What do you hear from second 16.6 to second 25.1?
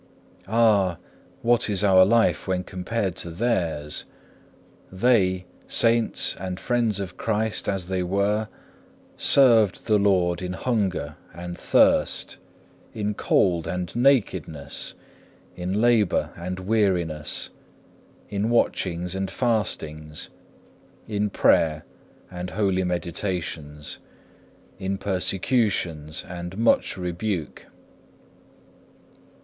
weariness, in watchings and fastings, in prayer and holy meditations, in